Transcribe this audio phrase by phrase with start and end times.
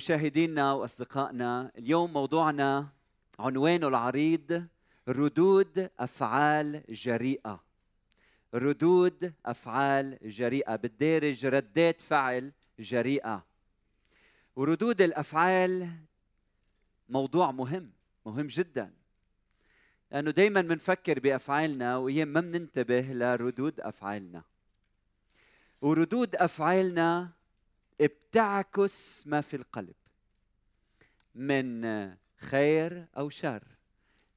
[0.00, 2.88] مشاهدينا وأصدقائنا اليوم موضوعنا
[3.38, 4.66] عنوانه العريض
[5.08, 7.64] ردود أفعال جريئة.
[8.54, 13.46] ردود أفعال جريئة بالدارج ردات فعل جريئة.
[14.56, 15.88] وردود الأفعال
[17.08, 17.90] موضوع مهم
[18.26, 18.92] مهم جدا.
[20.12, 24.42] لأنه دائما بنفكر بأفعالنا وايام ما بننتبه لردود أفعالنا.
[25.80, 27.39] وردود أفعالنا
[28.06, 29.94] بتعكس ما في القلب.
[31.34, 31.86] من
[32.36, 33.64] خير أو شر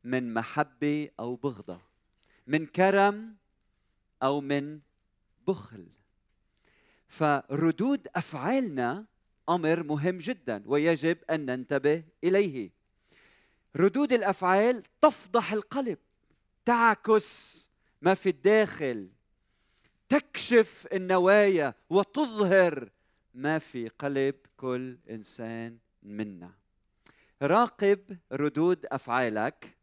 [0.03, 1.81] من محبة أو بغضة
[2.47, 3.35] من كرم
[4.23, 4.79] أو من
[5.47, 5.87] بخل.
[7.07, 9.05] فردود أفعالنا
[9.49, 12.71] أمر مهم جدا ويجب أن ننتبه إليه.
[13.75, 15.97] ردود الأفعال تفضح القلب
[16.65, 17.69] تعكس
[18.01, 19.09] ما في الداخل
[20.09, 22.89] تكشف النوايا وتظهر
[23.33, 26.51] ما في قلب كل إنسان منا.
[27.41, 29.77] راقب ردود أفعالك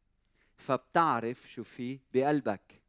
[0.57, 2.83] فبتعرف شو في بقلبك.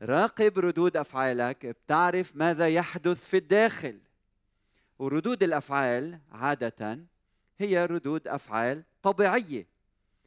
[0.00, 4.00] راقب ردود أفعالك بتعرف ماذا يحدث في الداخل.
[4.98, 6.98] وردود الأفعال عادة
[7.58, 9.66] هي ردود أفعال طبيعية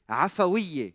[0.10, 0.94] عفوية.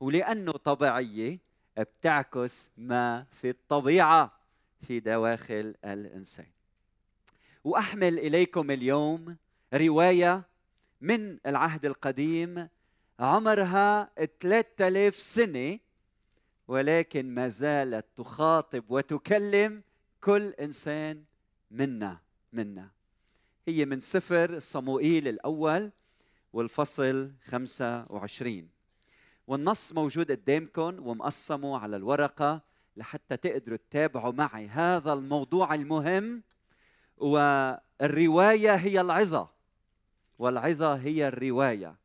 [0.00, 1.38] ولأنه طبيعية
[1.78, 4.40] بتعكس ما في الطبيعة
[4.80, 6.55] في دواخل الإنسان.
[7.66, 9.36] وأحمل إليكم اليوم
[9.74, 10.48] رواية
[11.00, 12.68] من العهد القديم
[13.20, 15.78] عمرها 3000 سنة
[16.68, 19.82] ولكن ما زالت تخاطب وتكلم
[20.20, 21.24] كل إنسان
[21.70, 22.18] منا
[22.52, 22.90] منا.
[23.68, 25.90] هي من سفر صموئيل الأول
[26.52, 28.68] والفصل 25
[29.46, 32.62] والنص موجود قدامكم ومقسمه على الورقة
[32.96, 36.42] لحتى تقدروا تتابعوا معي هذا الموضوع المهم
[37.16, 39.48] والرواية هي العظة.
[40.38, 41.96] والعظة هي الرواية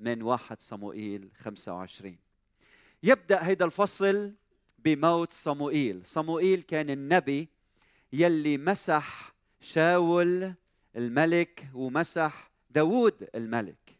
[0.00, 2.16] من واحد صموئيل 25
[3.02, 4.32] يبدأ هذا الفصل
[4.78, 6.06] بموت صموئيل.
[6.06, 7.48] صموئيل كان النبي
[8.12, 10.54] يلي مسح شاول
[10.96, 13.98] الملك ومسح داوود الملك.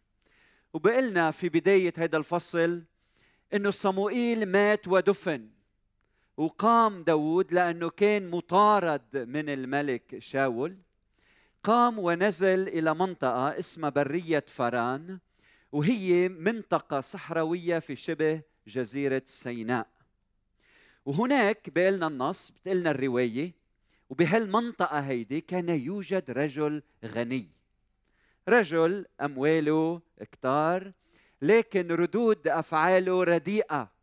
[0.74, 2.82] وبقلنا في بداية هذا الفصل
[3.54, 5.55] إنه صموئيل مات ودفن.
[6.36, 10.76] وقام داود لأنه كان مطارد من الملك شاول.
[11.62, 15.18] قام ونزل إلى منطقة اسمها برية فران
[15.72, 19.86] وهي منطقة صحراوية في شبه جزيرة سيناء.
[21.06, 23.52] وهناك بقلنا النص بتقلنا الرواية
[24.10, 27.48] وبهالمنطقة هيدي كان يوجد رجل غني.
[28.48, 30.00] رجل أمواله
[30.32, 30.92] كتار
[31.42, 33.95] لكن ردود أفعاله رديئة.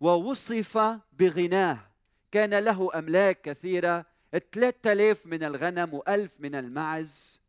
[0.00, 0.78] ووصف
[1.12, 1.78] بغناه.
[2.30, 4.06] كان له أملاك كثيرة
[4.52, 7.40] 3000 من الغنم وألف من المعز.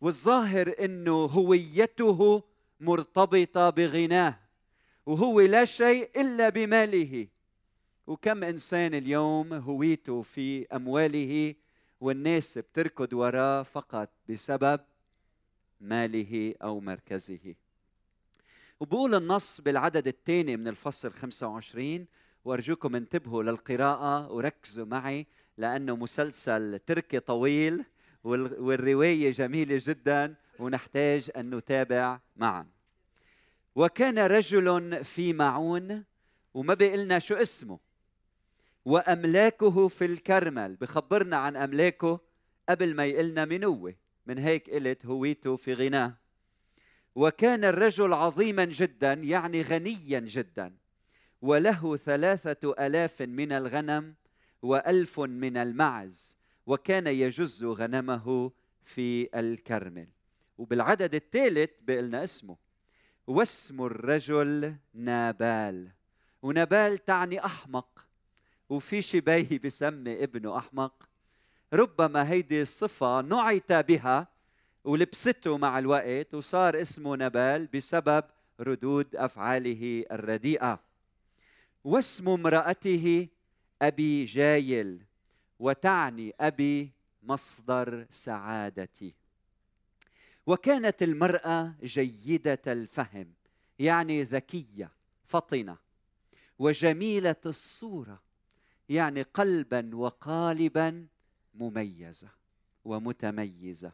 [0.00, 2.42] والظاهر أنه هويته
[2.80, 4.38] مرتبطة بغناه
[5.06, 7.28] وهو لا شيء إلا بماله.
[8.06, 11.54] وكم إنسان اليوم هويته في أمواله
[12.00, 14.80] والناس بتركض وراه فقط بسبب
[15.80, 17.54] ماله أو مركزه.
[18.80, 22.06] وبقول النص بالعدد الثاني من الفصل 25
[22.44, 27.84] وأرجوكم انتبهوا للقراءة وركزوا معي لأنه مسلسل تركي طويل
[28.24, 32.66] والرواية جميلة جدا ونحتاج أن نتابع معا.
[33.74, 36.04] وكان رجل في معون
[36.54, 37.78] وما بيقلنا شو اسمه.
[38.84, 40.76] وأملاكه في الكرمل.
[40.76, 42.20] بخبرنا عن أملاكه
[42.68, 43.92] قبل ما يقلنا من هو
[44.26, 46.27] من هيك قلت هويته في غناه.
[47.18, 50.76] وكان الرجل عظيما جدا يعني غنيا جدا.
[51.42, 54.14] وله ثلاثة ألاف من الغنم
[54.62, 58.52] وألف من المعز وكان يجز غنمه
[58.82, 60.08] في الكرمل.
[60.58, 62.56] وبالعدد الثالث بقلنا اسمه.
[63.26, 65.88] واسم الرجل نابال.
[66.42, 68.08] ونابال تعني أحمق.
[68.68, 71.08] وفي شبيه بسمي ابنه أحمق.
[71.72, 74.28] ربما هيدي الصفة نعت بها
[74.84, 78.24] ولبسته مع الوقت وصار اسمه نبال بسبب
[78.60, 80.80] ردود أفعاله الرديئة.
[81.84, 83.28] واسم امرأته
[83.82, 85.04] أبي جايل
[85.58, 86.92] وتعني أبي
[87.22, 89.14] مصدر سعادتي.
[90.46, 93.32] وكانت المرأة جيدة الفهم
[93.78, 94.90] يعني ذكية
[95.24, 95.76] فطنة.
[96.58, 98.22] وجميلة الصورة
[98.88, 101.06] يعني قلبا وقالبا
[101.54, 102.28] مميزة
[102.84, 103.92] ومتميزة.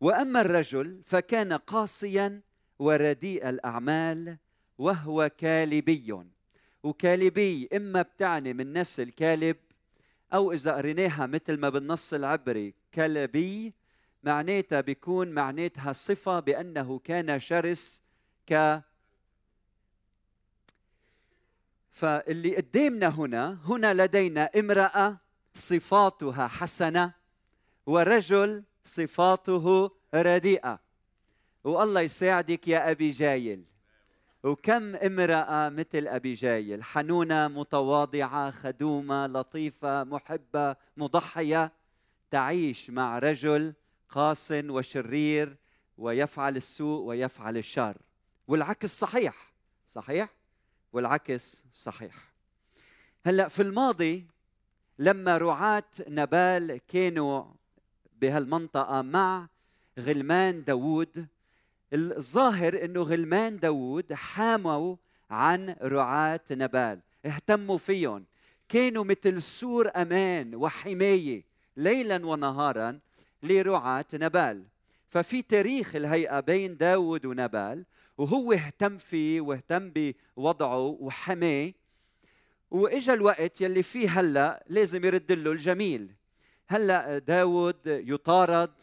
[0.00, 2.40] وأما الرجل فكان قاسيا
[2.78, 4.38] ورديء الأعمال
[4.78, 6.26] وهو كالبي.
[6.82, 9.56] وكالبي إما بتعني من نسل كالب
[10.34, 13.74] أو إذا قريناها مثل ما بالنص العبري كلبي
[14.22, 18.02] معناتها بيكون معناتها صفة بأنه كان شرس
[18.46, 18.80] ك
[21.90, 25.18] فاللي قدامنا هنا هنا لدينا امرأة
[25.54, 27.12] صفاتها حسنة
[27.86, 30.80] ورجل صفاته رديئة.
[31.64, 33.64] والله يساعدك يا أبي جايل.
[34.42, 41.72] وكم امرأة مثل أبي جايل؟ حنونة متواضعة خدومة لطيفة محبة مضحية
[42.30, 43.74] تعيش مع رجل
[44.08, 45.56] قاس وشرير
[45.98, 47.96] ويفعل السوء ويفعل الشر.
[48.48, 49.52] والعكس صحيح.
[49.86, 50.28] صحيح؟
[50.92, 52.14] والعكس صحيح.
[53.26, 54.26] هلأ في الماضي
[54.98, 57.44] لما رعاة نبال كانوا
[58.20, 59.48] بهالمنطقة مع
[59.98, 61.26] غلمان داوود.
[61.92, 64.96] الظاهر إنه غلمان داوود حاموا
[65.30, 68.24] عن رعاة نبال اهتموا فيهم.
[68.68, 71.44] كانوا مثل سور أمان وحماية
[71.76, 73.00] ليلا ونهارا
[73.42, 74.64] لرعاة نبال.
[75.08, 77.84] ففي تاريخ الهيئة بين داود ونبال
[78.18, 79.92] وهو اهتم فيه واهتم
[80.36, 81.72] بوضعه وحماه.
[82.70, 86.15] وإجا الوقت يلي فيه هلأ لازم يرد له الجميل.
[86.68, 88.82] هلا داود يطارد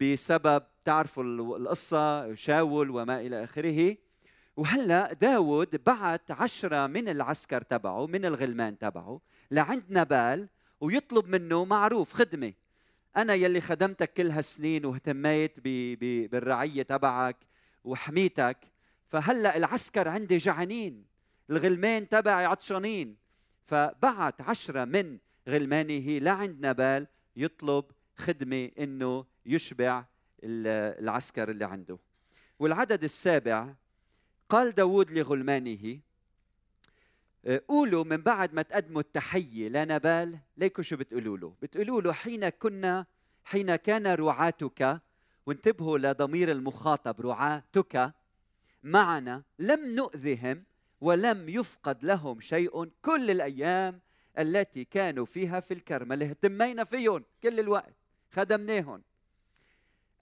[0.00, 3.96] بسبب تعرفوا القصة شاول وما إلى آخره.
[4.56, 9.20] وهلا داود بعت عشرة من العسكر تبعه من الغلمان تبعه
[9.50, 10.48] لعند نبال
[10.80, 12.52] ويطلب منه معروف خدمة.
[13.16, 15.60] أنا يلي خدمتك كل هالسنين واهتميت
[16.30, 17.36] بالرعية تبعك
[17.84, 18.58] وحميتك.
[19.06, 21.04] فهلا العسكر عندي جعانين
[21.50, 23.16] الغلمان تبعي عطشانين.
[23.66, 25.18] فبعت عشرة من
[25.48, 27.06] غلمانه لعند نبال
[27.36, 27.84] يطلب
[28.16, 30.04] خدمة إنه يشبع
[30.44, 31.98] العسكر اللي عنده.
[32.58, 33.74] والعدد السابع
[34.48, 36.00] قال داود لغلمانه
[37.44, 42.48] آه، قولوا من بعد ما تقدموا التحية لنبال ليكوا شو بتقولوا له؟ بتقولوا له حين
[42.48, 43.06] كنا
[43.44, 45.00] حين كان رعاتك
[45.46, 48.14] وانتبهوا لضمير المخاطب رعاتك
[48.82, 50.64] معنا لم نؤذهم
[51.00, 54.00] ولم يفقد لهم شيء كل الأيام
[54.38, 57.94] التي كانوا فيها في الكرمة اهتمينا فيهم كل الوقت.
[58.30, 59.02] خدمناهم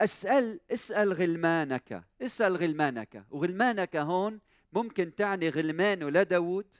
[0.01, 2.03] أسأل اسأل غلمانك.
[2.21, 3.25] اسأل غلمانك.
[3.31, 4.39] وغلمانك هون
[4.73, 6.75] ممكن تعني غلمانه لداود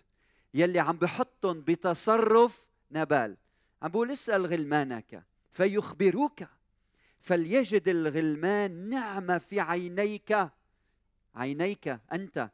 [0.54, 3.38] يلي عم بحطهم بتصرف نبال.
[3.82, 5.24] عم بقول اسأل غلمانك.
[5.52, 6.44] فيخبروك.
[7.20, 10.50] فليجد الغلمان نعمة في عينيك.
[11.36, 12.50] عينيك أنت.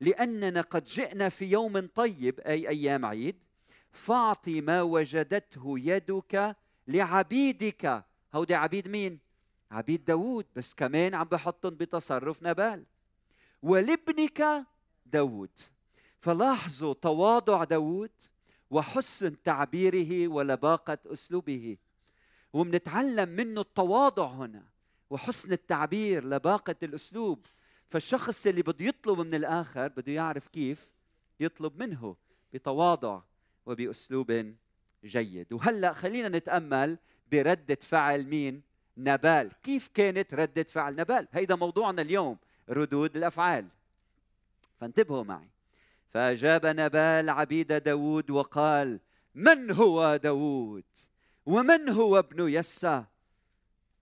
[0.00, 3.36] لأننا قد جئنا في يوم طيب أي أيام عيد.
[3.94, 6.56] فاعطي ما وجدته يدك
[6.88, 8.04] لعبيدك.
[8.34, 9.18] هودي عبيد مين؟
[9.70, 10.46] عبيد داوود.
[10.56, 12.84] بس كمان عم بحطهم بتصرف نبال.
[13.62, 14.66] ولابنك
[15.06, 15.50] داوود.
[16.20, 18.10] فلاحظوا تواضع داوود
[18.70, 21.76] وحسن تعبيره ولباقة أسلوبه.
[22.52, 24.62] ومنتعلم منه التواضع هنا
[25.10, 27.46] وحسن التعبير لباقة الأسلوب.
[27.88, 30.92] فالشخص اللي بده يطلب من الآخر بده يعرف كيف
[31.40, 32.16] يطلب منه
[32.52, 33.20] بتواضع.
[33.66, 34.54] وبأسلوب
[35.04, 35.52] جيد.
[35.52, 36.98] وهلأ خلينا نتأمل
[37.32, 38.62] بردة فعل مين؟
[38.96, 39.52] نبال.
[39.62, 42.38] كيف كانت ردة فعل نبال؟ هيدا موضوعنا اليوم
[42.68, 43.68] ردود الأفعال.
[44.80, 45.48] فانتبهوا معي.
[46.10, 49.00] فأجاب نبال عبيد داود وقال
[49.34, 50.84] من هو داود؟
[51.46, 53.04] ومن هو ابن يسى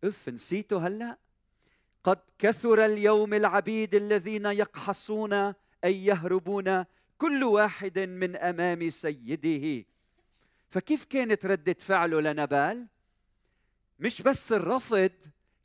[0.05, 1.19] أف نسيتوا هلأ؟
[2.05, 5.33] قد كثر اليوم العبيد الذين يقحصون
[5.85, 6.85] أي يهربون
[7.23, 9.85] كل واحد من أمام سيده.
[10.71, 12.87] فكيف كانت ردة فعله لنبال
[13.99, 15.11] مش بس الرفض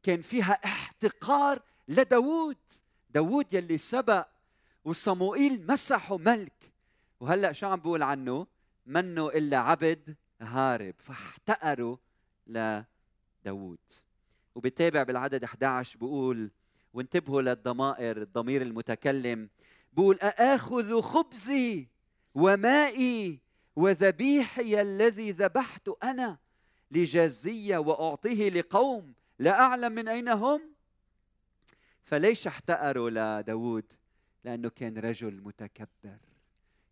[0.04, 2.58] كان فيها احتقار لداود
[3.10, 4.28] داود يلي سبق
[4.86, 6.72] وصموئيل مسحه ملك.
[7.20, 8.48] وهلأ شو عم بقول عنه؟
[8.86, 10.96] منه إلا عبد هارب.
[10.98, 11.98] فاحتقروا
[12.48, 13.80] لداود
[14.56, 16.52] وبتابع بالعدد 11 بقول
[16.94, 19.50] وانتبهوا للضمائر الضمير المتكلم.
[19.98, 21.88] بقول أآخذ خبزي
[22.36, 23.40] ومائي
[23.76, 26.38] وذبيحي الذي ذبحت أنا
[26.92, 30.62] لجازية وأعطيه لقوم لا أعلم من أين هم؟
[32.04, 33.94] فليش احتقروا لداود
[34.44, 36.18] لأنه كان رجل متكبر.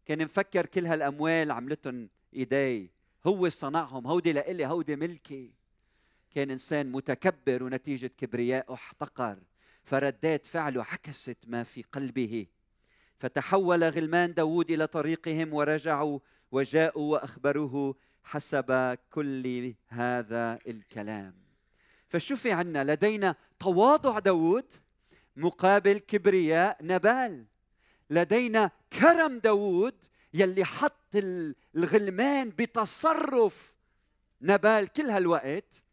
[0.06, 2.92] كان مفكر كل هالأموال عملتهم إيدي.
[3.28, 5.54] هو صنعهم هودي لإلي هودي ملكي.
[6.32, 9.40] كان إنسان متكبر ونتيجة كبرياء احتقر.
[9.84, 12.48] فردات فعله عكست ما في قلبه.
[13.18, 16.20] فتحول غلمان داود إلى طريقهم ورجعوا
[16.52, 21.36] وجاءوا وأخبروه حسب كل هذا الكلام.
[22.08, 24.74] فشو في عنا لدينا تواضع داود
[25.36, 27.46] مقابل كبرياء نبال.
[28.10, 31.16] لدينا كرم داود يلي حط
[31.76, 33.76] الغلمان بتصرف
[34.42, 35.84] نبال كل هالوقت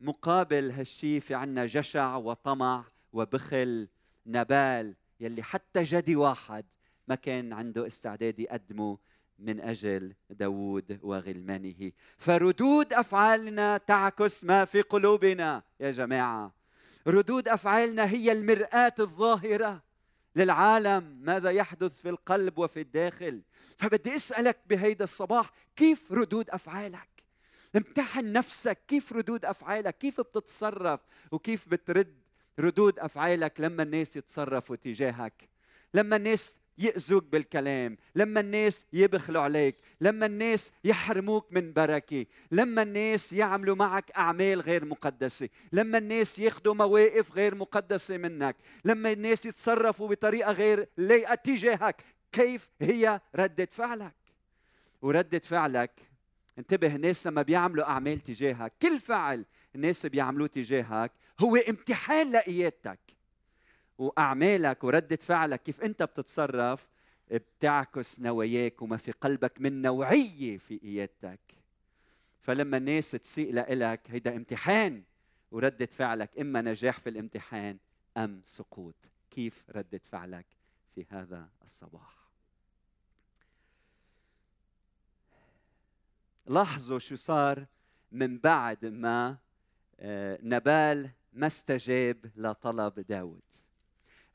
[0.00, 3.88] مقابل هالشي في عنا جشع وطمع وبخل
[4.26, 4.94] نبال.
[5.22, 6.64] يلي حتى جدي واحد
[7.08, 8.98] ما كان عنده استعداد يقدمه
[9.38, 11.92] من أجل داوود وغلمانه.
[12.18, 16.54] فردود أفعالنا تعكس ما في قلوبنا يا جماعة.
[17.06, 19.82] ردود أفعالنا هي المرآة الظاهرة
[20.36, 23.42] للعالم ماذا يحدث في القلب وفي الداخل.
[23.78, 27.08] فبدي أسألك بهيدا الصباح كيف ردود أفعالك؟
[27.76, 31.00] امتحن نفسك كيف ردود أفعالك؟ كيف بتتصرف؟
[31.32, 32.21] وكيف بترد
[32.58, 35.48] ردود أفعالك لما الناس يتصرفوا تجاهك
[35.94, 43.32] لما الناس يأذوك بالكلام لما الناس يبخلوا عليك لما الناس يحرموك من بركة لما الناس
[43.32, 50.08] يعملوا معك أعمال غير مقدسة لما الناس ياخذوا مواقف غير مقدسة منك لما الناس يتصرفوا
[50.08, 52.04] بطريقة غير لايقة تجاهك.
[52.32, 54.14] كيف هي ردة فعلك؟
[55.02, 55.90] وردة فعلك
[56.58, 59.44] انتبه الناس لما بيعملوا أعمال تجاهك كل فعل
[59.74, 63.00] الناس بيعملوه تجاهك هو امتحان لقيادتك.
[63.98, 66.88] وأعمالك وردة فعلك كيف أنت بتتصرف؟
[67.30, 71.40] بتعكس نواياك وما في قلبك من نوعية في قيادتك.
[72.40, 75.02] فلما الناس تسيء لك هيدا امتحان
[75.50, 77.78] وردة فعلك إما نجاح في الامتحان
[78.16, 78.94] أم سقوط.
[79.30, 80.46] كيف ردة فعلك
[80.94, 82.22] في هذا الصباح؟
[86.46, 87.66] لاحظوا شو صار
[88.12, 89.36] من بعد ما
[90.00, 93.42] آه، نبال ما استجاب لطلب داود.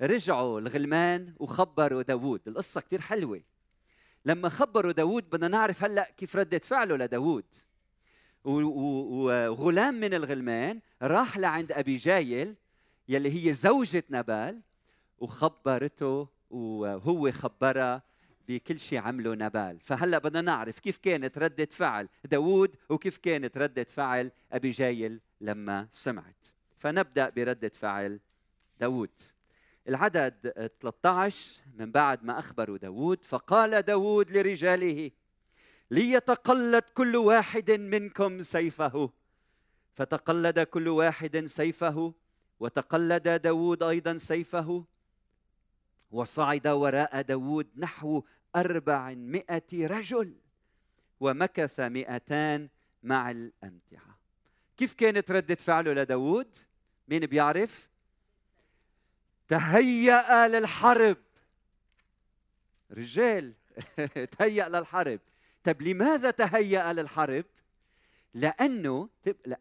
[0.01, 3.41] رجعوا الغلمان وخبروا داوود القصة كتير حلوة.
[4.25, 7.45] لما خبروا داوود بدنا نعرف هلأ كيف ردة فعله لداوود
[8.43, 12.55] وغلام من الغلمان راح لعند أبي جايل
[13.09, 14.61] يلي هي زوجة نبال
[15.19, 18.03] وخبرته وهو خبرها
[18.47, 19.79] بكل شيء عمله نبال.
[19.81, 25.87] فهلأ بدنا نعرف كيف كانت ردة فعل داوود وكيف كانت ردة فعل أبي جايل لما
[25.91, 26.56] سمعت.
[26.87, 28.19] فنبدأ بردة فعل
[28.79, 29.09] داوود.
[29.87, 35.11] العدد 13 من بعد ما أخبروا داود فقال داود لرجاله
[35.91, 39.09] ليتقلد كل واحد منكم سيفه.
[39.93, 42.13] فتقلد كل واحد سيفه
[42.59, 44.85] وتقلد داود أيضا سيفه.
[46.11, 48.23] وصعد وراء داود نحو
[48.55, 50.35] أربعمائة رجل
[51.19, 52.69] ومكث مئتان
[53.03, 54.19] مع الأمتعة.
[54.77, 56.57] كيف كانت ردة فعله لداود؟
[57.07, 57.89] مين بيعرف؟
[59.47, 61.17] تهيأ للحرب.
[62.91, 63.53] رجال
[64.37, 65.19] تهيأ للحرب.
[65.63, 67.45] طيب لماذا تهيأ للحرب؟
[68.33, 69.09] لأنه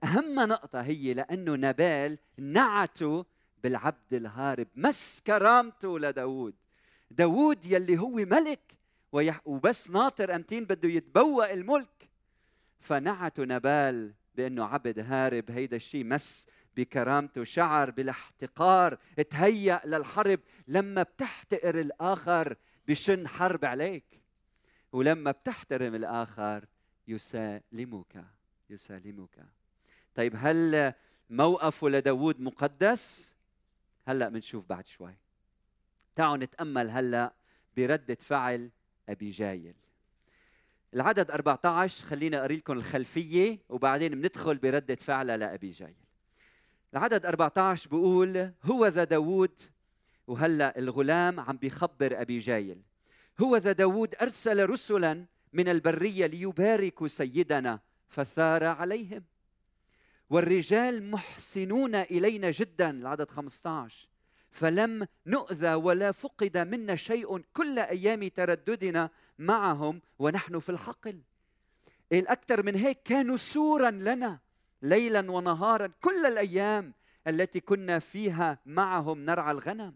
[0.05, 3.27] أهم نقطة هي لأنه نبال نعته
[3.63, 4.69] بالعبد الهارب.
[4.75, 6.55] مس كرامته لداود
[7.11, 8.77] داود يلي هو ملك
[9.45, 12.09] وبس ناطر أمتين بده يتبوأ الملك.
[12.81, 17.45] فنعته نبال بأنه عبد هارب هيدا الشيء مس بكرامته.
[17.45, 18.99] شعر بالاحتقار.
[19.31, 20.41] تهيأ للحرب.
[20.69, 22.57] لما بتحتقر الآخر
[22.89, 24.23] بشن حرب عليك.
[24.93, 26.65] ولما بتحترم الآخر
[27.09, 28.25] يسالمك.
[28.71, 29.47] يسالمك.
[30.15, 30.93] طيب هل
[31.31, 33.35] موقفه لداود مقدس؟
[34.09, 35.15] هلأ بنشوف بعد شوي.
[36.15, 37.35] تعالوا نتأمل هلأ
[37.77, 38.71] برده فعل
[39.09, 39.75] أبي جايل.
[40.95, 46.06] العدد 14 خليني اقري لكم الخلفية وبعدين بندخل برده فعل لابي جايل.
[46.93, 49.61] العدد 14 بيقول هو ذا داوود.
[50.27, 52.83] وهلا الغلام عم بيخبر أبي جايل
[53.41, 57.81] هو ذا داوود أرسل رسلا من البرية ليباركوا سيدنا.
[58.09, 59.25] فثار عليهم.
[60.31, 64.09] والرجال محسنون إلينا جدا العدد 15
[64.51, 71.21] فلم نؤذى ولا فقد منا شيء كل أيام ترددنا معهم ونحن في الحقل.
[72.13, 74.46] الأكثر من هيك كانوا سورا لنا.
[74.87, 76.93] ليلا ونهارا كل الأيام
[77.27, 79.95] التي كنا فيها معهم نرعى الغنم.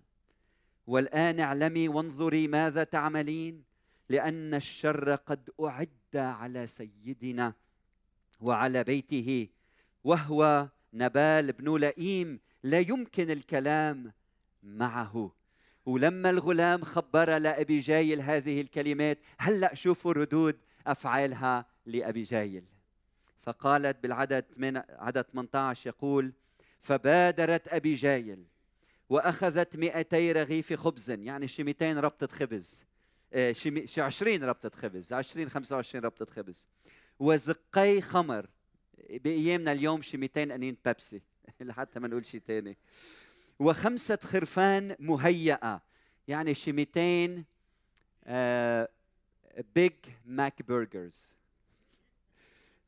[0.87, 3.65] والآن اعلمي وانظري ماذا تعملين
[4.09, 7.53] لأن الشر قد أعد على سيدنا
[8.41, 9.49] وعلى بيته
[10.05, 12.41] وهو نبال بن لئيم.
[12.63, 14.13] لا يمكن الكلام
[14.63, 15.33] معه.
[15.87, 22.80] ولما الغلام خبر لأبي جايل هذه الكلمات هلأ شوفوا ردود أفعالها لأبي جايل.
[23.43, 26.33] فقالت بالعدد من عدد 18 يقول
[26.81, 28.45] فبادرت أبيجايل
[29.09, 31.11] وأخذت 200 رغيف خبز.
[31.11, 32.85] يعني شي 200 ربطة خبز.
[33.33, 36.69] آه، شي 20 ربطة خبز 20 25 ربطة خبز.
[37.19, 38.47] وزقي خمر.
[39.11, 41.23] بأيامنا اليوم شي 200 أنين بيبسي.
[41.61, 42.79] لحتى ما نقول شيء ثاني
[43.59, 45.83] وخمسة خرفان مهيئة.
[46.29, 47.45] يعني شي 200
[49.75, 49.93] Big
[50.25, 51.40] Mac burgers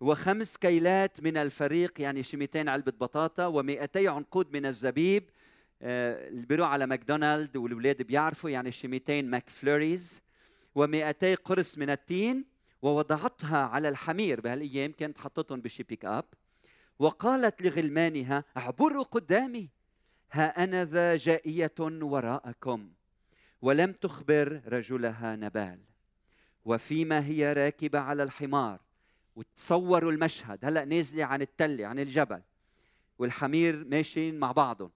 [0.02, 5.30] وخمس كيلات من الفريق يعني شي 200 علبة بطاطا و200 عنقود من الزبيب
[5.82, 10.23] آه، اللي بيروح على McDonald والولاد بيعرفوا يعني شي 200 McFlurries
[10.78, 12.44] و200 قرص من التين
[12.82, 16.25] ووضعتها على الحمير بهالأيام كانت حطتهم بشي بيك اب
[16.99, 19.71] وقالت لغلمانها أعبروا قدامي
[20.32, 22.90] ها أنا ذا جائية وراءكم
[23.62, 25.80] ولم تخبر رجلها نبال
[26.64, 28.80] وفيما هي راكبة على الحمار
[29.36, 30.64] وتصوروا المشهد.
[30.64, 32.42] هلا نازلة عن التلة عن الجبل.
[33.18, 34.90] والحمير ماشيين مع بعضهم.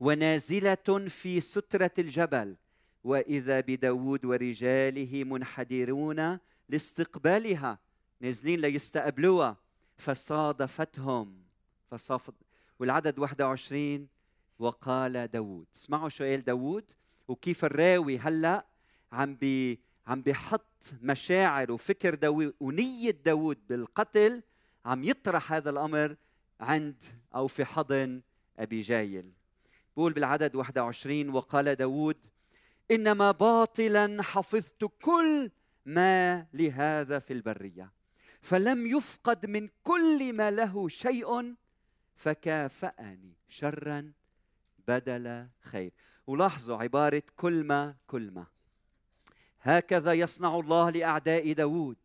[0.00, 2.56] ونازلة في سترة الجبل.
[3.04, 7.78] وإذا بداود ورجاله منحدرون لاستقبالها
[8.20, 9.56] نازلين ليستقبلوها.
[9.96, 11.42] فصادفتهم.
[11.90, 12.34] فصافت
[12.78, 14.08] والعدد 21
[14.58, 15.66] وقال داود.
[15.76, 16.90] اسمعوا شو قال داود.
[17.28, 18.66] وكيف الراوي هلا
[19.12, 24.42] عم بي عم بيحط مشاعر وفكر داوود ونية داوود بالقتل
[24.84, 26.16] عم يطرح هذا الأمر
[26.60, 27.04] عند
[27.34, 28.22] أو في حضن
[28.58, 29.32] أبي جايل.
[29.96, 32.16] بقول بالعدد 21 وقال داود
[32.90, 35.50] إنما باطلا حفظت كل
[35.86, 37.92] ما لهذا في البرية
[38.40, 41.54] فلم يفقد من كل ما له شيء
[42.14, 44.12] فكافأني شرا
[44.88, 45.92] بدل خير.
[46.26, 48.46] ولاحظوا عبارة كل ما كل ما.
[49.62, 51.96] هكذا يصنع الله لأعداء داود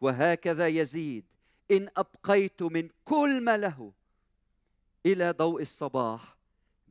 [0.00, 1.24] وهكذا يزيد
[1.70, 3.92] إن أبقيت من كل ما له
[5.06, 6.36] إلى ضوء الصباح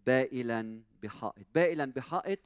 [0.06, 1.46] بائلا بحائط.
[1.56, 2.40] بائلا بحائط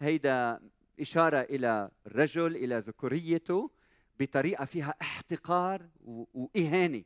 [0.00, 0.60] هيدا
[1.00, 3.70] إشارة إلى الرجل إلى ذكوريته
[4.20, 5.88] بطريقة فيها احتقار
[6.34, 7.02] وإهانة.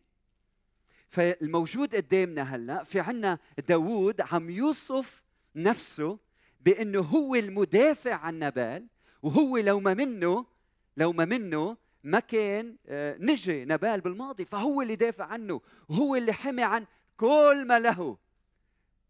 [1.09, 5.25] فالموجود قدامنا هلأ في عنا داوود عم يوصف
[5.57, 6.19] نفسه
[6.61, 8.87] بأنه هو المدافع عن نبال
[9.27, 10.47] وهو لو ما منه
[10.97, 16.33] لو ما منه ما كان آه، نجي نبال بالماضي فهو اللي دافع عنه وهو اللي
[16.33, 18.19] حمي عن كل ما له.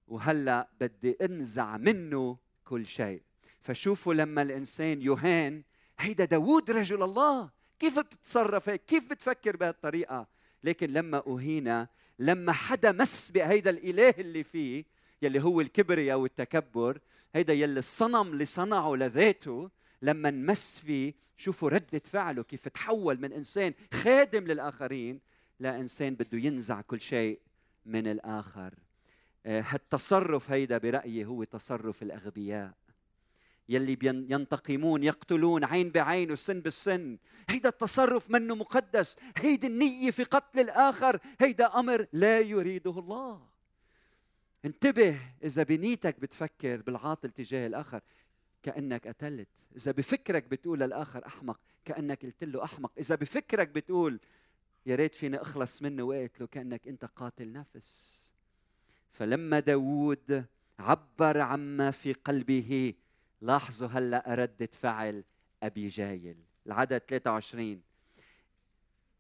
[0.09, 3.23] وهلا بدي انزع منه كل شيء.
[3.61, 5.62] فشوفوا لما الإنسان يهان
[5.99, 7.51] هيدا داوود رجل الله.
[7.79, 10.27] كيف بتتصرف هيك؟ كيف بتفكر بهالطريقة؟
[10.64, 11.88] لكن لما أهينا
[12.19, 14.85] لما حدا مس بهيدا الإله اللي فيه
[15.23, 16.99] يلي هو الكبرياء والتكبر
[17.35, 19.71] هيدا يلي الصنم اللي صنعه لذاته
[20.07, 25.21] لما انمس فيه شوفوا ردة فعله كيف تحول من إنسان خادم للآخرين
[25.61, 27.40] لإنسان بده ينزع كل شيء
[27.87, 28.75] من الآخر.
[29.47, 32.75] آه، هالتصرف هيدا برأيي هو تصرف الأغبياء.
[33.69, 37.19] يلي ينتقمون يقتلون عين بعين وسن بالسن.
[37.49, 39.16] هيدا التصرف منه مقدس.
[39.37, 41.21] هيدي النية في قتل الآخر.
[41.40, 43.47] هيدا أمر لا يريده الله.
[44.64, 48.01] انتبه إذا بنيتك بتفكر بالعاطل تجاه الآخر.
[48.66, 49.48] كأنك قتلت.
[49.76, 52.92] إذا بفكرك بتقول للآخر أحمق كأنك قلت له أحمق.
[52.98, 54.20] إذا بفكرك بتقول
[54.87, 58.22] يا ريت فيني أخلص منه وقت كأنك أنت قاتل نفس.
[59.11, 60.44] فلما داوود
[60.79, 62.94] عبر عما في قلبه
[63.40, 65.24] لاحظوا هلأ ردة فعل
[65.62, 66.37] أبي جايل.
[66.66, 67.83] العدد 23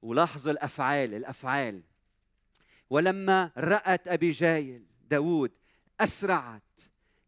[0.02, 1.82] ولاحظوا الأفعال الأفعال.
[2.90, 5.52] ولما رأت أبي جايل داوود
[6.00, 6.80] أسرعت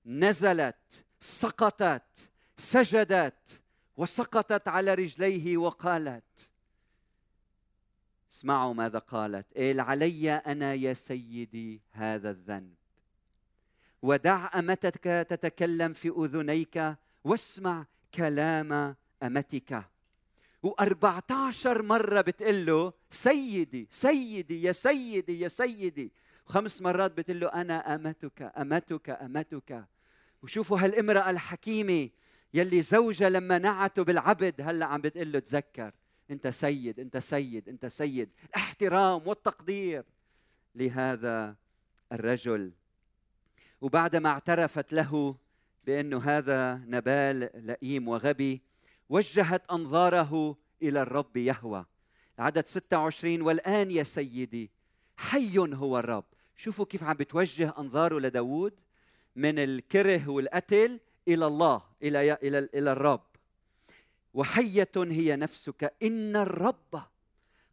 [0.06, 3.62] نزلت سقطت سجدت
[3.96, 6.50] وسقطت على رجليه وقالت
[8.32, 12.74] اسمعوا ماذا قالت قال علي أنا يا سيدي هذا الذنب.
[14.02, 19.84] ودع أمتك تتكلم في أذنيك واسمع كلام أمتك.
[20.62, 26.12] وأربعة عشر مرة بتقول له سيدي سيدي يا سيدي يا سيدي.
[26.46, 29.84] وخمس مرات بتقول له أنا أمتك أمتك أمتك.
[30.42, 32.08] وشوفوا هالامرأة الحكيمة
[32.54, 35.92] يلي زوجها لما نعته بالعبد هلا عم بتقول له تذكر
[36.30, 40.04] انت سيد انت سيد انت سيد احترام والتقدير
[40.74, 41.56] لهذا
[42.12, 42.72] الرجل.
[43.80, 45.36] وبعدما اعترفت له
[45.86, 48.62] بأنه هذا نبال لئيم وغبي
[49.08, 51.86] وجهت أنظاره إلى الرب يهوى.
[52.38, 54.70] العدد 26 والآن يا سيدي
[55.16, 56.24] حي هو الرب.
[56.56, 58.80] شوفوا كيف عم بتوجه أنظاره لداود
[59.38, 63.26] من الكره والقتل إلى الله إلى إلى إلى الرب.
[64.34, 65.94] وحية هي نفسك.
[66.02, 67.02] إن الرب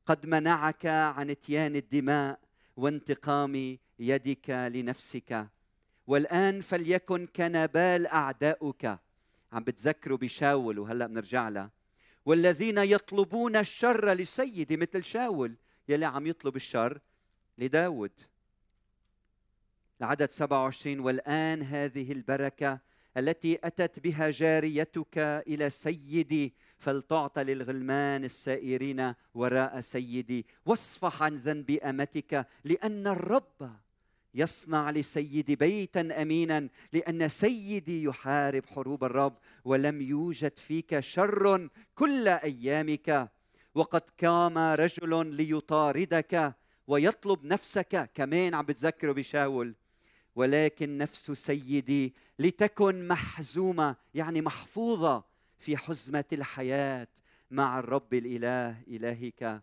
[0.06, 2.40] قد منعك عن إتيان الدماء
[2.78, 5.48] وانتقام يدك لنفسك.
[6.08, 9.00] والآن فليكن كنبال أعداؤك.
[9.52, 11.72] عم بتذكروا بشاول وهلأ بنرجع لها
[12.26, 15.56] والذين يطلبون الشر لسيدي مثل شاول
[15.90, 17.00] يلي عم يطلب الشر
[17.58, 18.12] لداود.
[20.02, 22.80] العدد 27 والآن هذه البركة
[23.18, 30.46] التي أتت بها جاريتك إلى سيدي فلتعطى للغلمان السائرين وراء سيدي.
[30.66, 33.72] واصفح عن ذنب أمتك لأن الرب
[34.34, 43.30] يصنع لسيدي بيتا أمينا لأن سيدي يحارب حروب الرب ولم يوجد فيك شر كل أيامك.
[43.76, 46.56] وقد قام رجل ليطاردك
[46.88, 49.76] ويطلب نفسك كمان عم بتذكره بشاول
[50.36, 55.24] ولكن نفس سيدي لتكن محزومة يعني محفوظة
[55.60, 57.08] في حزمة الحياة
[57.52, 59.62] مع الرب الإله إلهك.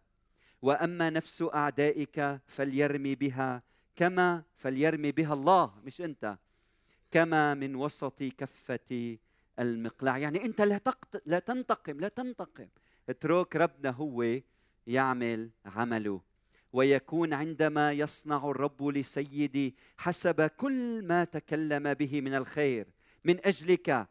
[0.63, 3.63] وأما نفس أعدائك فليرمي بها
[3.97, 6.39] كما فليرمي بها الله مش أنت
[7.11, 9.19] كما من وسط كفة
[9.59, 10.19] المقلاع.
[10.19, 10.81] يعني أنت لا.
[11.27, 12.69] لا تنتقم لا تنتقم.
[13.09, 14.41] اترك ربنا هو
[14.87, 16.32] يعمل عمله.
[16.73, 22.87] ويكون عندما يصنع الرب لسيدي حسب كل ما تكلم به من الخير.
[23.25, 24.09] من أجلك.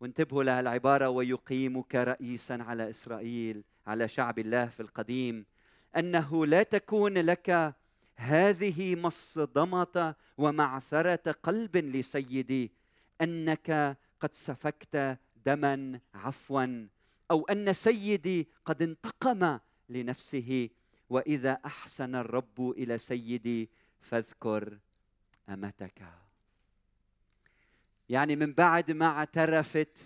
[0.00, 5.46] وانتبهوا لهالعباره ويقيمك رئيسا على إسرائيل على شعب الله في القديم.
[5.96, 7.74] أنه لا تكون لك
[8.16, 12.72] هذه مصدمة ومعثرة قلب لسيدي.
[13.20, 16.86] أنك قد سفكت دما عفوا.
[17.30, 20.68] أو أن سيدي قد انتقم لنفسه
[21.10, 24.78] وإذا أحسن الرب إلى سيدي فاذكر
[25.48, 26.02] أمتك.
[28.08, 29.98] يعني من بعد ما اعترفت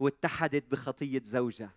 [0.00, 1.74] واتحدت بخطية زوجها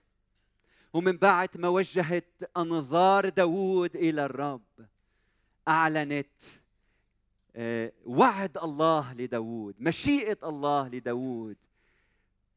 [0.93, 4.61] ومن بعد ما وجهت أنظار داوود إلى الرب
[5.67, 6.43] أعلنت
[7.55, 11.57] آه، وعد الله لداوود مشيئة الله لداوود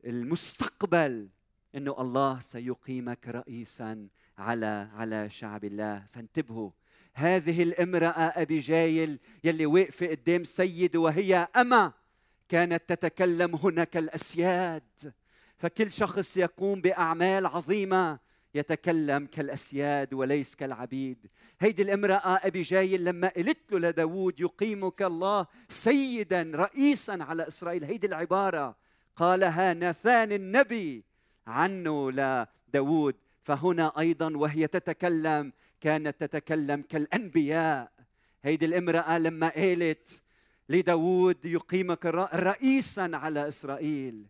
[0.05, 1.29] المستقبل
[1.75, 6.03] إنه الله سيقيمك رئيسا على على شعب الله.
[6.09, 6.71] فانتبهوا.
[7.15, 11.93] هذه الامرأة أبي جايل يلي واقفه قدام سيد وهي اما
[12.49, 15.13] كانت تتكلم هنا كالاسياد
[15.59, 18.19] فكل شخص يقوم بأعمال عظيمة
[18.55, 21.27] يتكلم كالأسياد وليس كالعبيد.
[21.61, 27.85] هيدي الامرأة أبي جايل لما قلت له لداود يقيمك الله سيدا رئيسا على إسرائيل.
[27.85, 28.77] هيدي العبارة
[29.17, 31.05] قالها ناثان النبي
[31.47, 37.93] عنه لداود فهنا أيضا وهي تتكلم كانت تتكلم كالأنبياء.
[38.43, 40.23] هيدي الامرأة لما قالت
[40.69, 44.27] لداود يقيمك رئيسا على إسرائيل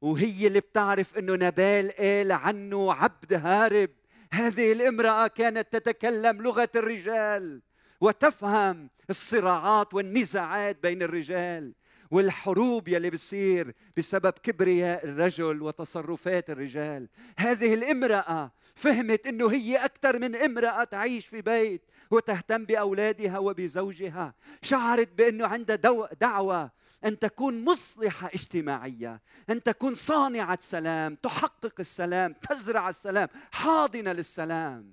[0.00, 3.90] وهي اللي بتعرف إنه نبال قال عنه عبد هارب.
[4.32, 7.62] هذه الامرأة كانت تتكلم لغة الرجال
[8.00, 11.72] وتفهم الصراعات والنزاعات بين الرجال.
[12.10, 17.08] والحروب يلي بتصير بسبب كبرياء الرجل وتصرفات الرجال.
[17.38, 24.34] هذه الامرأة فهمت أنه هي أكثر من امرأة تعيش في بيت وتهتم بأولادها وبزوجها.
[24.62, 25.76] شعرت بأنه عندها
[26.20, 26.70] دعوة
[27.04, 34.92] أن تكون مصلحة اجتماعية أن تكون صانعة سلام تحقق السلام تزرع السلام حاضنة للسلام.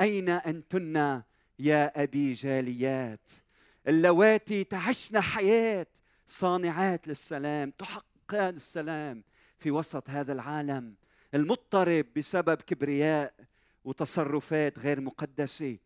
[0.00, 1.22] أين أنتن
[1.58, 3.30] يا أبي جاليات؟
[3.88, 5.86] اللواتي تعشن حياة
[6.26, 9.24] صانعات للسلام تحققان السلام
[9.58, 10.94] في وسط هذا العالم
[11.34, 13.34] المضطرب بسبب كبرياء
[13.84, 15.78] وتصرفات غير مقدسة.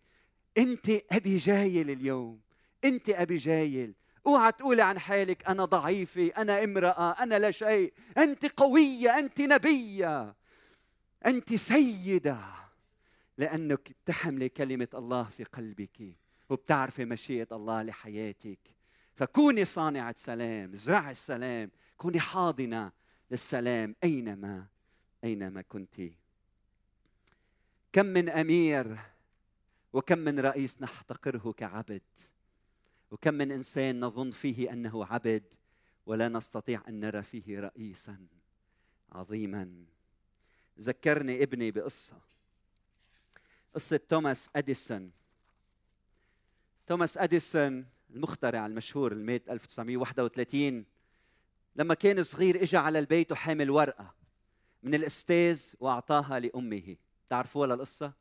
[0.59, 2.40] انت أبي جايل اليوم
[2.85, 3.94] انت أبي جايل.
[4.27, 7.92] اوعى تقولي عن حالك أنا ضعيفة أنا امرأة أنا لا شيء.
[8.18, 10.37] أنت قوية أنت نبية.
[11.27, 12.38] أنت سيدة
[13.38, 16.16] لأنك بتحملي كلمة الله في قلبك
[16.51, 18.76] وبتعرفي مشيئة الله لحياتك.
[19.16, 22.92] فكوني صانعة سلام ازرعي السلام كوني حاضنة
[23.31, 24.66] للسلام أينما
[25.24, 26.00] أينما كنت.
[27.92, 28.98] كم من أمير
[29.92, 32.02] وكم من رئيس نحتقره كعبد
[33.11, 35.44] وكم من إنسان نظن فيه أنه عبد
[36.07, 38.26] ولا نستطيع أن نرى فيه رئيسا
[39.12, 39.85] عظيما.
[40.81, 42.16] ذكرني ابني بقصة
[43.74, 45.11] قصة توماس أديسون.
[46.87, 50.85] توماس أديسون المخترع المشهور اللي مات 1931
[51.77, 54.14] لما كان صغير اجى على البيت وحامل ورقة
[54.83, 56.97] من الأستاذ وأعطاها لأمه.
[57.31, 58.12] تعرفوا القصة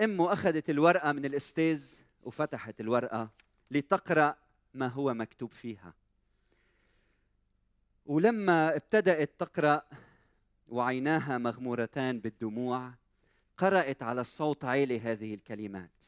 [0.00, 3.30] أمه أخذت الورقة من الأستاذ وفتحت الورقة
[3.70, 4.36] لتقرأ
[4.74, 5.94] ما هو مكتوب فيها.
[8.06, 9.82] ولما ابتدأت تقرأ
[10.68, 12.92] وعيناها مغمورتان بالدموع
[13.56, 16.04] قرأت على الصوت عالي هذه الكلمات.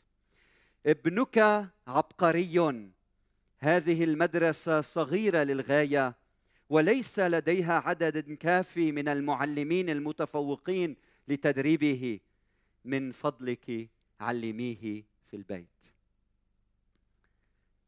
[0.87, 2.91] ابنك عبقري.
[3.59, 6.15] هذه المدرسة صغيرة للغاية
[6.71, 10.97] وليس لديها عدد كافي من المعلمين المتفوقين
[11.29, 12.21] لتدريبه.
[12.85, 13.89] من فضلك
[14.21, 15.93] علميه في البيت.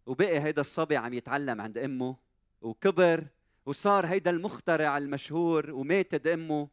[0.07, 2.17] وبقي هيدا الصبي عم يتعلم عند أمه
[2.63, 3.25] وكبر
[3.67, 6.69] وصار هيدا المخترع المشهور وماتت أمه.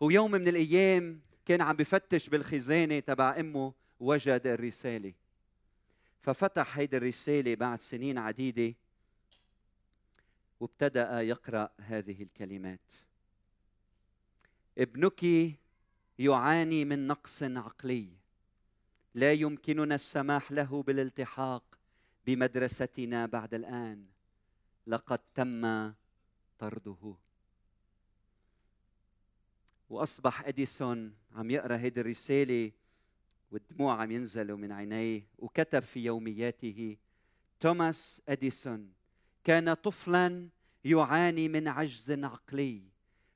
[0.00, 5.12] ويوم من الأيام كان عم بفتش بالخزانة تبع أمه وجد الرسالة.
[6.20, 8.74] ففتح هيدي الرسالة بعد سنين عديدة
[10.60, 12.92] وابتدأ يقرأ هذه الكلمات.
[14.78, 15.22] ابنك
[16.18, 18.08] يعاني من نقص عقلي.
[19.14, 21.78] لا يمكننا السماح له بالالتحاق
[22.26, 24.06] بمدرستنا بعد الآن.
[24.86, 25.92] لقد تم
[26.58, 27.14] طرده.
[29.90, 32.72] وأصبح أديسون عم يقرأ هيدي الرسالة
[33.50, 36.96] والدموع عم ينزلوا من عينيه وكتب في يومياته
[37.60, 38.92] توماس أديسون
[39.44, 40.48] كان طفلا
[40.84, 42.82] يعاني من عجز عقلي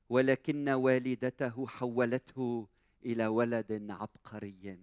[0.09, 2.67] ولكن والدته حولته
[3.05, 4.79] إلى ولد عبقري.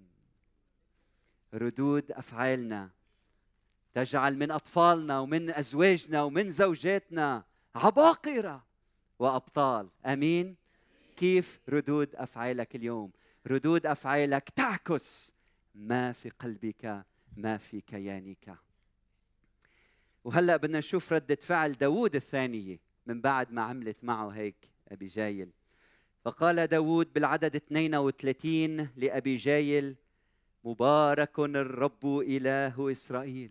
[1.55, 2.91] ردود أفعالنا
[3.95, 8.67] تجعل من أطفالنا ومن أزواجنا ومن زوجاتنا عباقرة
[9.19, 9.89] وأبطال.
[10.07, 10.57] آمين؟
[11.17, 13.11] كيف ردود أفعالك اليوم؟
[13.47, 14.51] ردود أفعالك.
[14.51, 15.35] تعكس
[15.75, 17.05] ما في قلبك
[17.37, 18.57] ما في كيانك.
[20.25, 25.51] وهلأ بدنا نشوف ردة فعل داوود الثانية من بعد ما عملت معه هيك أبي جايل.
[26.25, 29.97] فقال داوود بالعدد 32 لأبي جايل
[30.65, 33.51] مبارك الرب إله إسرائيل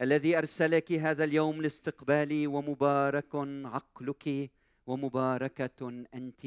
[0.00, 4.50] الذي أرسلك هذا اليوم لاستقبالي ومبارك عقلك
[4.86, 6.46] ومباركة أنتِ.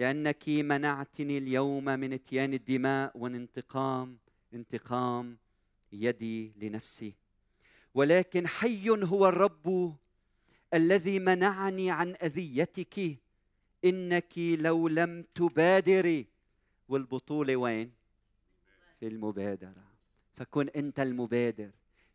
[0.00, 4.18] لأنك منعتني اليوم من إتيان الدماء وانتقام
[4.54, 5.36] انتقام
[5.92, 7.14] يدي لنفسي.
[7.94, 9.96] ولكن حي هو الرب
[10.74, 13.18] الذي منعني عن أذيتك.
[13.84, 16.26] إنك لو لم تبادري.
[16.88, 17.92] والبطولة وين؟
[19.00, 19.84] في المبادرة.
[20.34, 21.70] فكن أنت المبادر.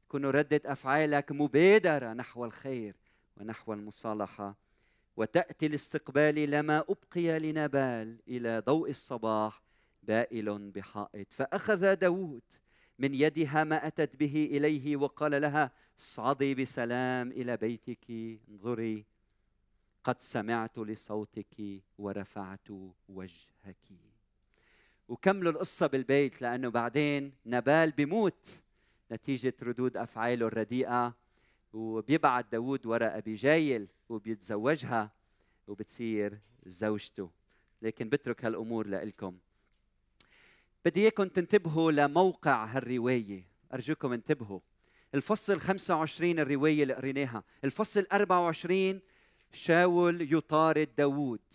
[0.07, 2.95] كن ردة أفعالك مبادرة نحو الخير
[3.37, 4.64] ونحو المصالحة.
[5.17, 9.61] وتأتي لاستقبال لما أبقي لنبال إلى ضوء الصباح
[10.03, 11.33] بائل بحائط.
[11.33, 12.43] فأخذ داود
[12.99, 18.11] من يدها ما أتت به إليه وقال لها اصعدي بسلام إلى بيتك
[18.49, 19.05] انظري
[20.03, 22.67] قد سمعت لصوتك ورفعت
[23.09, 23.85] وجهك.
[25.07, 28.63] وكملوا القصة بالبيت لأنه بعدين نبال بموت
[29.11, 31.24] نتيجة ردود أفعاله الرديئة.
[31.75, 35.11] وبيبعت داود وراء أبي جايل وبيتزوجها
[35.67, 37.29] وبتصير زوجته.
[37.81, 39.37] لكن بترك هالأمور لإلكم.
[40.85, 43.43] بدي إياكم تنتبهوا لموقع هالرواية.
[43.73, 44.59] أرجوكم انتبهوا.
[45.15, 47.43] الفصل 25 الرواية اللي قريناها.
[47.63, 49.01] الفصل 24
[49.51, 51.53] شاول يطارد داوود.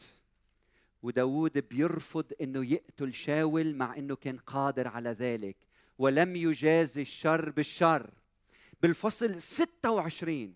[1.03, 5.57] وداوود بيرفض إنه يقتل شاول مع إنه كان قادر على ذلك.
[5.99, 8.11] ولم يجازي الشر بالشر.
[8.83, 10.55] بالفصل 26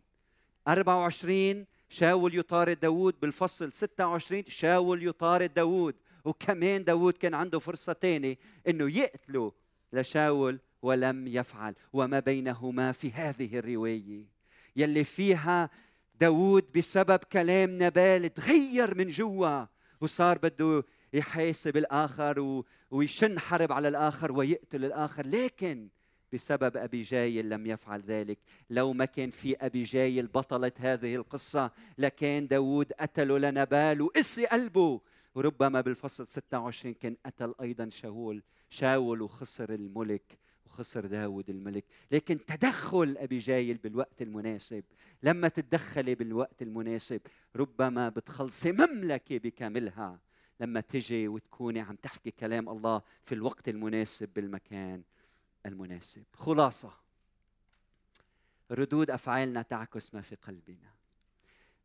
[0.69, 3.21] 24 شاول يطارد داوود.
[3.21, 5.95] بالفصل 26 شاول يطارد داوود.
[6.25, 9.53] وكمان داوود كان عنده فرصة تانية إنه يقتله
[9.93, 11.75] لشاول ولم يفعل.
[11.93, 14.27] وما بينهما في هذه الرواية.
[14.77, 15.71] يلي فيها
[16.21, 19.65] داوود بسبب كلام نبال تغير من جوا
[20.01, 25.27] وصار بده يحاسب الآخر ويشن حرب على الآخر ويقتل الآخر.
[25.27, 25.89] لكن
[26.35, 28.38] بسبب أبي جايل لم يفعل ذلك.
[28.70, 35.01] لو ما كان في أبي جايل بطلة هذه القصة لكان داود قتله لنبال وقسي قلبه.
[35.35, 41.85] وربما بالفصل 26 كان قتل أيضا شاول شاول وخسر الملك وخسر داود الملك.
[42.12, 44.85] لكن تدخل أبي جايل بالوقت المناسب.
[45.23, 47.20] لما تتدخلي بالوقت المناسب
[47.57, 50.18] ربما بتخلصي مملكة بكاملها.
[50.61, 55.03] لما تجي وتكوني عم تحكي كلام الله في الوقت المناسب بالمكان.
[55.66, 56.24] المناسب.
[56.35, 56.92] خلاصة.
[58.70, 60.94] ردود أفعالنا تعكس ما في قلبنا.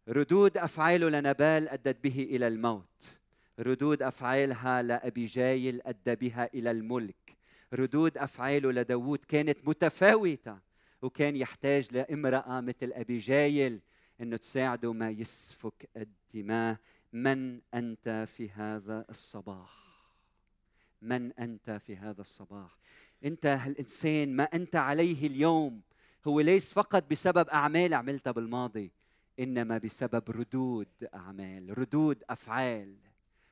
[0.07, 3.19] ردود افعاله لنبال أدت به إلى الموت.
[3.59, 7.37] ردود أفعالها لأبي جايل أدى بها إلى الملك.
[7.73, 10.59] ردود افعاله لداود كانت متفاوتة
[11.01, 13.79] وكان يحتاج لامرأة مثل أبي جايل
[14.21, 16.77] إنه تساعده ما يسفك الدماء.
[17.13, 19.79] من أنت في هذا الصباح؟
[21.01, 22.77] من أنت في هذا الصباح؟
[23.25, 25.82] أنت هالانسان ما أنت عليه اليوم.
[26.27, 28.91] هو ليس فقط بسبب أعمال عملتها بالماضي
[29.39, 32.95] إنما بسبب ردود أعمال ردود أفعال.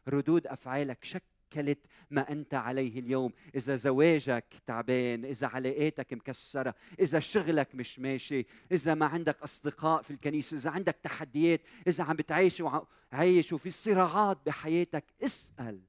[0.08, 1.80] ردود أفعالك شكلت
[2.12, 3.34] ما أنت عليه اليوم.
[3.56, 10.12] إذا زواجك تعبان إذا علاقاتك مكسرة إذا شغلك مش ماشي إذا ما عندك أصدقاء في
[10.12, 15.82] الكنيسة إذا عندك تحديات إذا عم بتعيش وعايش وفي صراعات بحياتك اسأل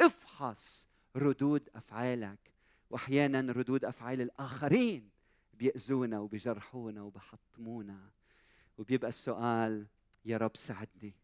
[0.00, 2.55] افحص ردود أفعالك.
[2.90, 5.10] وأحيانا ردود أفعال الآخرين
[5.54, 8.10] بيأذونا وبيجرحونا وبحطمونا
[8.78, 9.86] وبيبقى السؤال
[10.24, 11.14] يا رب ساعدني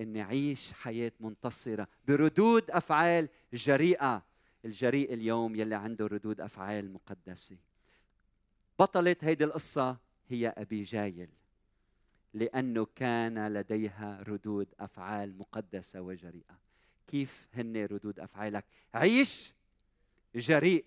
[0.00, 4.22] إني أعيش حياة منتصرة بردود أفعال جريئة.
[4.64, 7.56] الجريء اليوم يلي عنده ردود أفعال مقدسة.
[8.78, 9.96] بطلة هيدي القصة
[10.28, 11.28] هي أبي جايل
[12.34, 16.58] لأنه كان لديها ردود أفعال مقدسة وجريئة.
[17.06, 18.64] كيف هن ردود أفعالك؟
[18.94, 19.54] عيش
[20.34, 20.84] جريء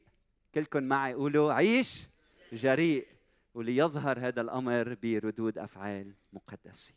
[0.57, 2.09] كلكم معي قولوا عيش
[2.53, 3.07] جريء
[3.53, 6.93] وليظهر هذا الأمر بردود أفعال مقدسة.